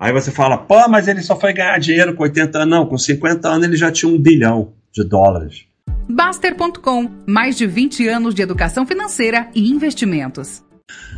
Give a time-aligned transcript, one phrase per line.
[0.00, 2.70] Aí você fala, pô, mas ele só foi ganhar dinheiro com 80 anos.
[2.70, 5.66] Não, com 50 anos ele já tinha um bilhão de dólares.
[6.08, 10.64] Baster.com mais de 20 anos de educação financeira e investimentos.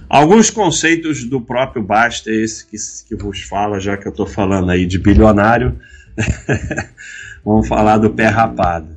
[0.09, 2.77] Alguns conceitos do próprio Baster, esse que,
[3.09, 5.79] que vos fala, já que eu estou falando aí de bilionário,
[7.45, 8.97] vamos falar do pé rapado.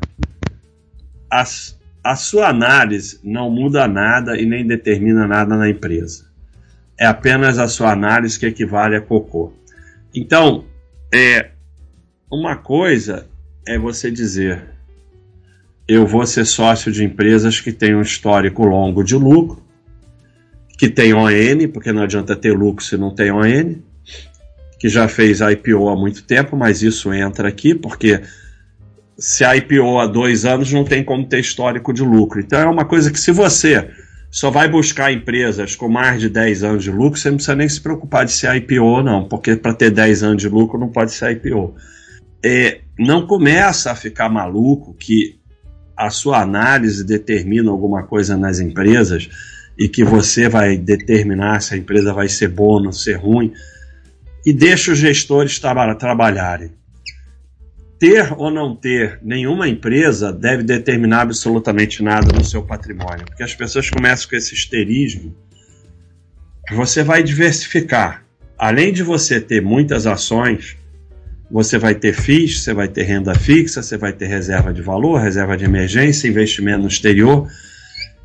[1.29, 6.25] As, a sua análise não muda nada e nem determina nada na empresa.
[6.99, 9.53] É apenas a sua análise que equivale a cocô.
[10.15, 10.63] Então,
[11.13, 11.49] é,
[12.31, 13.27] uma coisa
[13.67, 14.63] é você dizer:
[15.87, 19.61] eu vou ser sócio de empresas que têm um histórico longo de lucro,
[20.77, 23.75] que tem ON, porque não adianta ter lucro se não tem ON,
[24.79, 28.21] que já fez IPO há muito tempo, mas isso entra aqui, porque
[29.17, 32.39] se IPO há dois anos não tem como ter histórico de lucro.
[32.39, 33.89] Então é uma coisa que se você
[34.35, 37.69] só vai buscar empresas com mais de 10 anos de lucro, você não precisa nem
[37.69, 40.89] se preocupar de ser IPO ou não, porque para ter 10 anos de lucro não
[40.89, 41.73] pode ser IPO.
[42.43, 45.39] É, não começa a ficar maluco que
[45.95, 49.29] a sua análise determina alguma coisa nas empresas
[49.79, 53.53] e que você vai determinar se a empresa vai ser boa ou ser ruim,
[54.45, 56.71] e deixa os gestores tra trabalharem.
[57.97, 63.55] Ter ou não ter nenhuma empresa deve determinar absolutamente nada no seu patrimônio, porque as
[63.55, 65.35] pessoas começam com esse histerismo.
[66.73, 68.25] Você vai diversificar.
[68.57, 70.77] Além de você ter muitas ações,
[71.49, 75.19] você vai ter FIIs, você vai ter renda fixa, você vai ter reserva de valor,
[75.19, 77.47] reserva de emergência, investimento no exterior.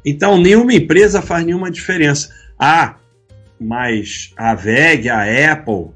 [0.05, 2.31] Então, nenhuma empresa faz nenhuma diferença.
[2.59, 2.97] Ah,
[3.61, 5.91] mas a VEG, a Apple,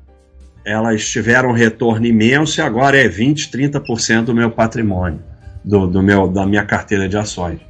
[0.64, 5.22] elas tiveram um retorno imenso e agora é 20, 30% do meu patrimônio,
[5.62, 7.60] do, do meu, da minha carteira de ações.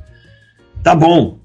[0.83, 1.39] Tá bom,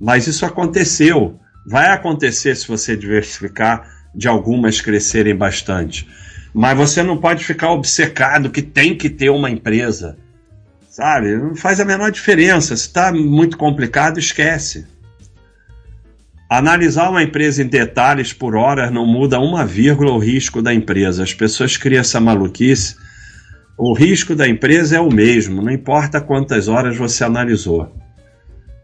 [0.00, 1.38] mas isso aconteceu.
[1.66, 6.08] Vai acontecer se você diversificar, de algumas crescerem bastante.
[6.52, 10.16] Mas você não pode ficar obcecado que tem que ter uma empresa.
[10.88, 11.34] Sabe?
[11.36, 12.76] Não faz a menor diferença.
[12.76, 14.86] Se está muito complicado, esquece.
[16.56, 21.24] Analisar uma empresa em detalhes por hora não muda uma vírgula o risco da empresa.
[21.24, 22.94] As pessoas criam essa maluquice.
[23.76, 27.92] O risco da empresa é o mesmo, não importa quantas horas você analisou.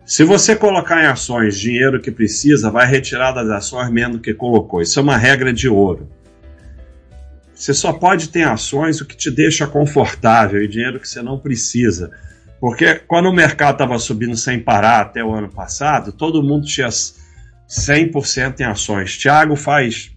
[0.04, 4.82] Se você colocar em ações dinheiro que precisa, vai retirar das ações menos que colocou.
[4.82, 6.10] Isso é uma regra de ouro.
[7.54, 11.38] Você só pode ter ações o que te deixa confortável e dinheiro que você não
[11.38, 12.10] precisa.
[12.59, 16.88] Porque quando o mercado estava subindo sem parar até o ano passado, todo mundo tinha
[17.70, 19.16] 100% em ações.
[19.16, 20.10] Tiago faz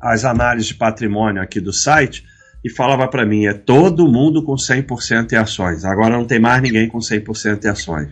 [0.00, 2.24] as análises de patrimônio aqui do site
[2.62, 5.84] e falava para mim: é todo mundo com 100% em ações.
[5.84, 8.08] Agora não tem mais ninguém com 100% em ações.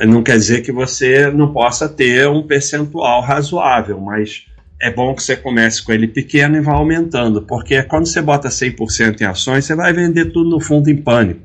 [0.00, 4.44] Não quer dizer que você não possa ter um percentual razoável, mas
[4.80, 8.48] é bom que você comece com ele pequeno e vá aumentando, porque quando você bota
[8.48, 11.40] 100% em ações, você vai vender tudo no fundo em pânico.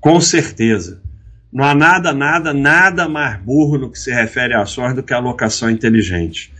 [0.00, 1.00] Com certeza.
[1.52, 5.12] Não há nada, nada, nada mais burro no que se refere a ações do que
[5.12, 6.52] a alocação inteligente.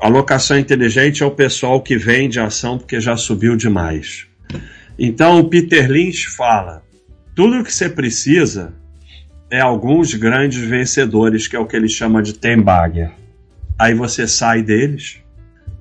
[0.00, 4.26] A alocação inteligente é o pessoal que vende ação porque já subiu demais.
[4.98, 6.82] Então o Peter Lynch fala:
[7.34, 8.74] tudo o que você precisa
[9.50, 13.12] é alguns grandes vencedores, que é o que ele chama de ten bagger
[13.78, 15.20] aí você sai deles.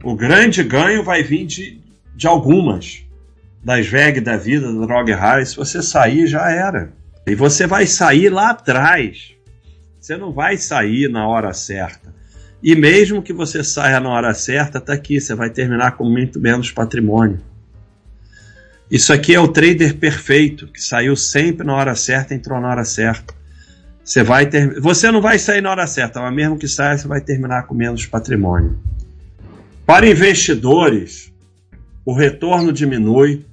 [0.04, 1.82] O grande ganho vai vir de,
[2.16, 3.04] de algumas,
[3.64, 5.46] das VEG da vida, da Droga Rara.
[5.46, 6.92] Se você sair, já era.
[7.26, 9.34] E você vai sair lá atrás.
[10.00, 12.14] Você não vai sair na hora certa.
[12.62, 16.40] E mesmo que você saia na hora certa, tá aqui, você vai terminar com muito
[16.40, 17.40] menos patrimônio.
[18.92, 22.86] Isso aqui é o trader perfeito, que saiu sempre na hora certa, entrou na hora
[22.86, 23.34] certa.
[24.04, 27.08] Você vai ter, você não vai sair na hora certa, mas mesmo que saia, você
[27.08, 28.78] vai terminar com menos patrimônio.
[29.86, 31.34] Para investidores,
[32.06, 33.46] o retorno diminui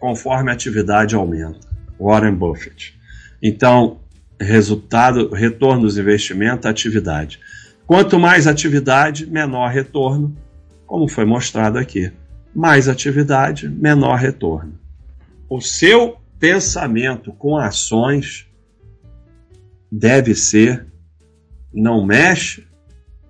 [0.00, 1.66] conforme a atividade aumenta.
[1.98, 2.95] Warren Buffett.
[3.42, 4.00] Então,
[4.40, 7.40] resultado, retorno dos investimentos, atividade.
[7.86, 10.36] Quanto mais atividade, menor retorno,
[10.86, 12.12] como foi mostrado aqui.
[12.54, 14.78] Mais atividade, menor retorno.
[15.48, 18.46] O seu pensamento com ações
[19.90, 20.86] deve ser
[21.72, 22.66] não mexe,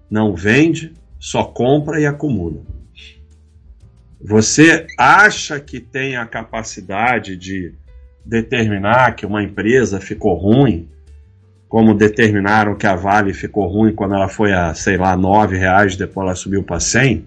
[0.09, 2.63] não vende, só compra e acumula.
[4.21, 7.75] Você acha que tem a capacidade de
[8.27, 10.89] determinar que uma empresa ficou ruim,
[11.69, 15.97] como determinaram que a Vale ficou ruim quando ela foi a, sei lá, nove reais,
[15.97, 17.25] depois ela subiu para 100?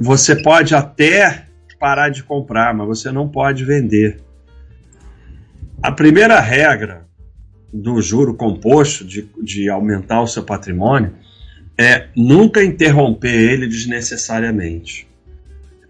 [0.00, 1.44] Você pode até
[1.78, 4.20] parar de comprar, mas você não pode vender.
[5.82, 7.04] A primeira regra
[7.72, 11.12] do juro composto, de, de aumentar o seu patrimônio,
[11.76, 15.06] é nunca interromper ele desnecessariamente.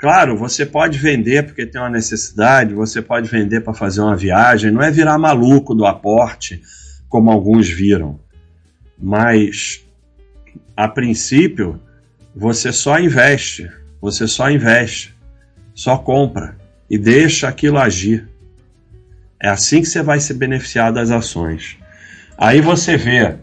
[0.05, 4.71] Claro, você pode vender porque tem uma necessidade, você pode vender para fazer uma viagem,
[4.71, 6.61] não é virar maluco do aporte,
[7.09, 8.21] como alguns viram.
[8.99, 9.83] Mas,
[10.77, 11.81] a princípio,
[12.37, 15.17] você só investe, você só investe,
[15.75, 16.59] só compra
[16.91, 18.29] e deixa aquilo agir.
[19.41, 21.79] É assim que você vai se beneficiar das ações.
[22.37, 23.39] Aí você vê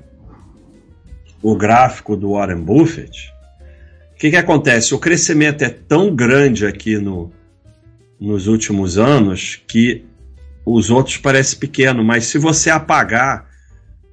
[1.41, 3.33] o gráfico do Warren Buffett,
[4.21, 4.94] que, que acontece?
[4.94, 7.31] O crescimento é tão grande aqui no,
[8.19, 10.06] nos últimos anos que
[10.63, 13.47] os outros parecem pequeno, mas se você apagar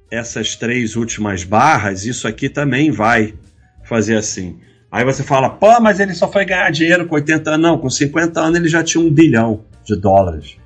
[0.09, 3.35] essas três últimas barras, isso aqui também vai
[3.83, 4.57] fazer assim.
[4.91, 7.61] Aí você fala, pô, mas ele só foi ganhar dinheiro com 80 anos.
[7.61, 10.57] Não, com 50 anos ele já tinha um bilhão de dólares.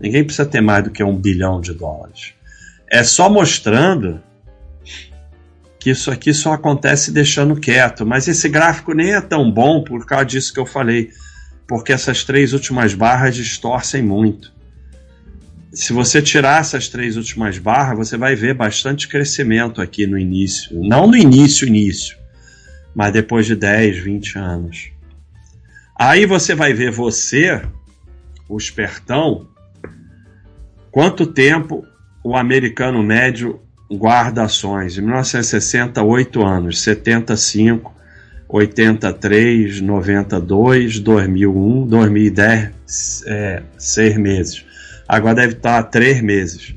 [0.00, 2.32] Ninguém precisa ter mais do que um bilhão de dólares.
[2.88, 4.22] É só mostrando
[5.78, 8.04] que isso aqui só acontece deixando quieto.
[8.04, 11.10] Mas esse gráfico nem é tão bom por causa disso que eu falei,
[11.66, 14.52] porque essas três últimas barras distorcem muito.
[15.72, 20.80] Se você tirar essas três últimas barras, você vai ver bastante crescimento aqui no início.
[20.82, 22.16] Não no início, início,
[22.94, 24.90] mas depois de 10, 20 anos.
[25.94, 27.60] Aí você vai ver você,
[28.48, 29.48] o espertão,
[30.90, 31.84] quanto tempo
[32.24, 34.98] o americano médio guarda ações.
[34.98, 36.80] Em 1960, 8 anos.
[36.82, 37.94] 75,
[38.48, 44.64] 83, 92, 2001, 2010, é, 6 meses.
[45.06, 46.74] Agora deve estar 3 meses.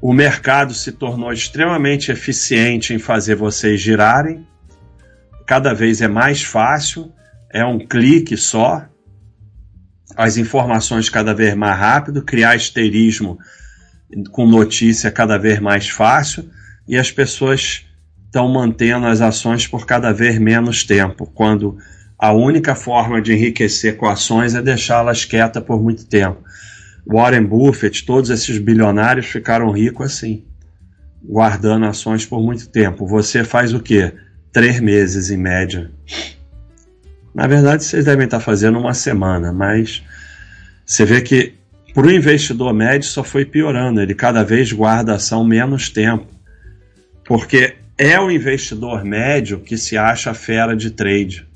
[0.00, 4.44] O mercado se tornou extremamente eficiente em fazer vocês girarem.
[5.46, 7.12] Cada vez é mais fácil,
[7.52, 8.84] é um clique só.
[10.16, 13.38] As informações cada vez mais rápido, criar esterismo
[14.30, 16.48] com notícia cada vez mais fácil
[16.86, 17.86] e as pessoas
[18.26, 21.76] estão mantendo as ações por cada vez menos tempo, quando
[22.18, 26.42] a única forma de enriquecer com ações é deixá-las quietas por muito tempo.
[27.06, 30.44] Warren Buffett, todos esses bilionários ficaram ricos assim,
[31.22, 33.06] guardando ações por muito tempo.
[33.06, 34.12] Você faz o quê?
[34.52, 35.90] Três meses em média.
[37.34, 40.02] Na verdade, vocês devem estar fazendo uma semana, mas
[40.84, 41.54] você vê que
[41.94, 46.26] para o investidor médio só foi piorando, ele cada vez guarda ação menos tempo,
[47.24, 51.46] porque é o investidor médio que se acha fera de trade.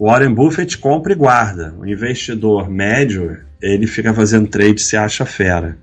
[0.00, 1.74] Warren Buffett compra e guarda.
[1.78, 5.78] O investidor médio, ele fica fazendo trade e se acha fera.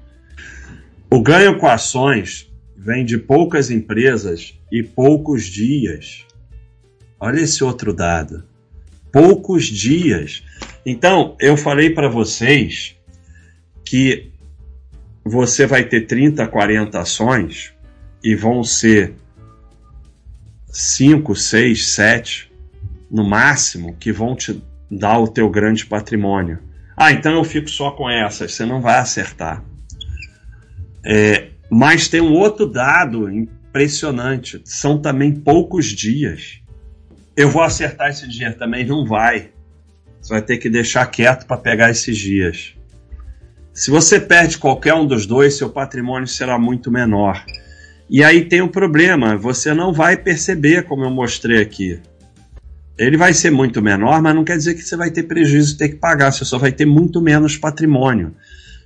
[1.09, 6.25] O ganho com ações vem de poucas empresas e poucos dias.
[7.19, 8.43] Olha esse outro dado.
[9.11, 10.43] Poucos dias.
[10.85, 12.95] Então, eu falei para vocês
[13.85, 14.31] que
[15.23, 17.73] você vai ter 30, 40 ações
[18.23, 19.13] e vão ser
[20.67, 22.51] 5, 6, 7
[23.09, 26.59] no máximo que vão te dar o teu grande patrimônio.
[26.95, 29.63] Ah, então eu fico só com essas, você não vai acertar.
[31.03, 36.61] É, mas tem um outro dado impressionante, são também poucos dias.
[37.35, 39.49] Eu vou acertar esse dia também, não vai.
[40.21, 42.75] Você vai ter que deixar quieto para pegar esses dias.
[43.73, 47.43] Se você perde qualquer um dos dois, seu patrimônio será muito menor.
[48.09, 51.99] E aí tem um problema, você não vai perceber, como eu mostrei aqui.
[52.97, 55.77] Ele vai ser muito menor, mas não quer dizer que você vai ter prejuízo e
[55.77, 58.35] ter que pagar, você só vai ter muito menos patrimônio.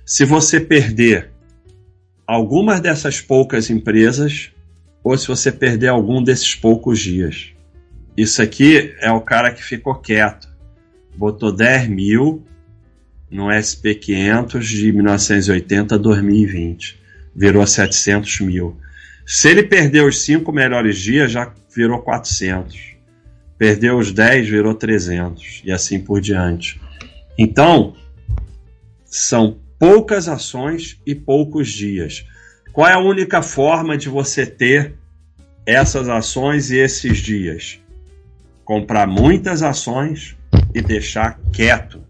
[0.04, 1.30] Se você perder
[2.26, 4.52] algumas dessas poucas empresas,
[5.02, 7.52] ou se você perder algum desses poucos dias.
[8.16, 10.48] Isso aqui é o cara que ficou quieto.
[11.16, 12.44] Botou 10 mil,
[13.30, 16.98] no SP500 de 1980 a 2020.
[17.34, 18.76] Virou 700 mil.
[19.26, 22.96] Se ele perdeu os 5 melhores dias, já virou 400.
[23.58, 25.62] Perdeu os 10, virou 300.
[25.64, 26.80] E assim por diante.
[27.38, 27.96] Então,
[29.04, 32.24] são poucas ações e poucos dias.
[32.72, 34.94] Qual é a única forma de você ter
[35.66, 37.80] essas ações e esses dias?
[38.64, 40.36] Comprar muitas ações
[40.74, 42.05] e deixar quieto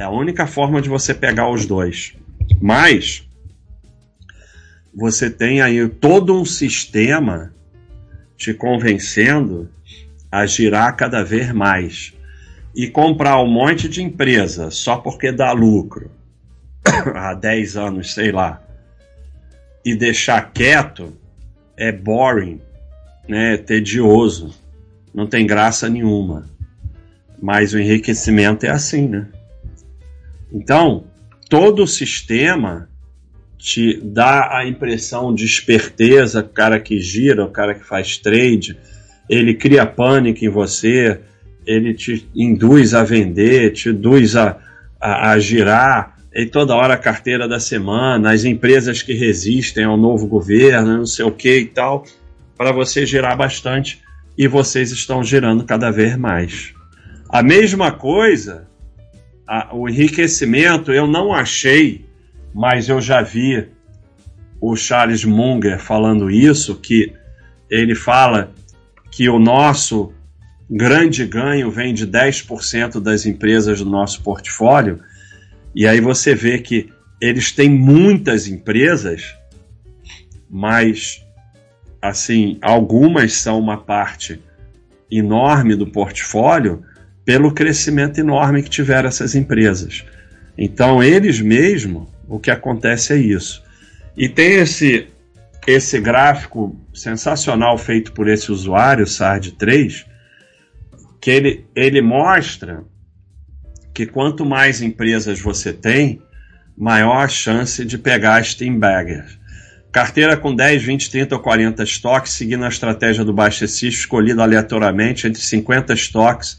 [0.00, 2.14] é a única forma de você pegar os dois.
[2.58, 3.28] Mas
[4.94, 7.52] você tem aí todo um sistema
[8.34, 9.68] te convencendo
[10.32, 12.14] a girar cada vez mais
[12.74, 16.10] e comprar um monte de empresa só porque dá lucro
[17.14, 18.62] há 10 anos, sei lá,
[19.84, 21.12] e deixar quieto
[21.76, 22.58] é boring,
[23.28, 23.52] né?
[23.54, 24.54] É tedioso,
[25.12, 26.48] não tem graça nenhuma.
[27.42, 29.26] Mas o enriquecimento é assim, né?
[30.52, 31.04] Então,
[31.48, 32.88] todo o sistema
[33.58, 38.76] te dá a impressão de esperteza, o cara que gira, o cara que faz trade,
[39.28, 41.20] ele cria pânico em você,
[41.66, 44.56] ele te induz a vender, te induz a,
[45.00, 49.96] a, a girar e toda hora a carteira da semana, as empresas que resistem ao
[49.96, 52.04] novo governo, não sei o que e tal,
[52.56, 54.00] para você girar bastante
[54.38, 56.72] e vocês estão girando cada vez mais.
[57.28, 58.69] A mesma coisa,
[59.50, 62.06] a, o enriquecimento, eu não achei,
[62.54, 63.66] mas eu já vi
[64.60, 67.12] o Charles Munger falando isso, que
[67.68, 68.52] ele fala
[69.10, 70.12] que o nosso
[70.70, 75.00] grande ganho vem de 10% das empresas do nosso portfólio,
[75.74, 79.34] e aí você vê que eles têm muitas empresas,
[80.48, 81.26] mas
[82.00, 84.40] assim, algumas são uma parte
[85.10, 86.84] enorme do portfólio
[87.24, 90.04] pelo crescimento enorme que tiveram essas empresas.
[90.56, 93.62] Então, eles mesmo, o que acontece é isso.
[94.16, 95.08] E tem esse
[95.66, 100.06] esse gráfico sensacional feito por esse usuário, SARD3,
[101.20, 102.82] que ele, ele mostra
[103.92, 106.22] que quanto mais empresas você tem,
[106.76, 109.38] maior a chance de pegar as team baggers.
[109.92, 115.26] Carteira com 10, 20, 30 ou 40 estoques, seguindo a estratégia do System, escolhido aleatoriamente
[115.26, 116.58] entre 50 estoques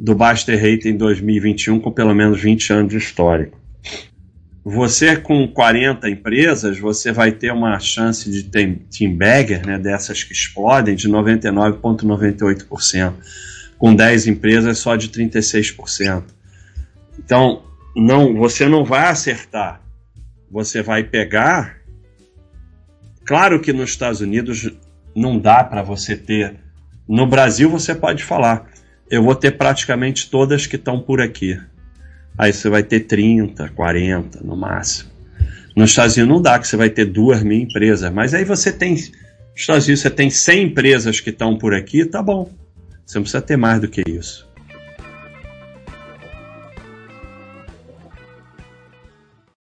[0.00, 3.60] do Baster Rate em 2021, com pelo menos 20 anos de histórico.
[4.64, 8.78] Você com 40 empresas, você vai ter uma chance de team
[9.14, 13.12] bagger, né, dessas que explodem, de 99,98%.
[13.76, 16.24] Com 10 empresas, só de 36%.
[17.18, 17.62] Então,
[17.94, 19.82] não, você não vai acertar.
[20.50, 21.76] Você vai pegar.
[23.26, 24.70] Claro que nos Estados Unidos
[25.14, 26.56] não dá para você ter.
[27.06, 28.66] No Brasil você pode falar,
[29.10, 31.60] eu vou ter praticamente todas que estão por aqui.
[32.38, 35.10] Aí você vai ter 30, 40 no máximo.
[35.76, 38.12] Nos Estados Unidos não dá, que você vai ter duas mil empresas.
[38.12, 38.92] Mas aí você tem.
[38.92, 39.10] Nos
[39.56, 42.50] Estados Unidos você tem 100 empresas que estão por aqui, tá bom.
[43.04, 44.49] Você não precisa ter mais do que isso.